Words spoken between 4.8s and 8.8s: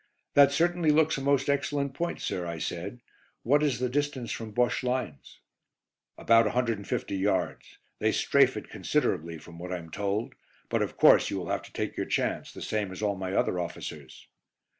lines?" "About 150 yards. They 'strafe' it